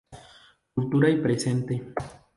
[0.73, 1.93] Cultura y presente.